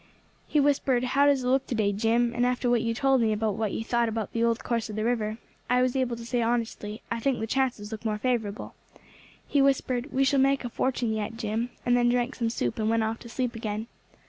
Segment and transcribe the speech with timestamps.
[0.47, 3.31] He whispered, 'How does it look to day, Jim?' and after what you told me
[3.31, 5.37] about what you thought about the old course of the river,
[5.69, 8.73] I was able to say honestly, 'I think the chances look more favourable.'
[9.47, 12.89] He whispered, 'We shall make a fortune yet, Jim,' and then drank some soup and
[12.89, 13.85] went off to sleep again.